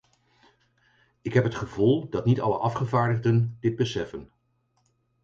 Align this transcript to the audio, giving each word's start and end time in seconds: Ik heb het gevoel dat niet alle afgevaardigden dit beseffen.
Ik 1.21 1.33
heb 1.33 1.43
het 1.43 1.55
gevoel 1.55 2.09
dat 2.09 2.25
niet 2.25 2.41
alle 2.41 2.57
afgevaardigden 2.57 3.57
dit 3.59 3.75
beseffen. 3.75 4.31